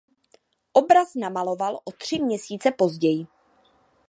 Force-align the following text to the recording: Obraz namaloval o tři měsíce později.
Obraz 0.73 1.15
namaloval 1.15 1.79
o 1.85 1.91
tři 1.91 2.19
měsíce 2.23 2.71
později. 2.71 3.25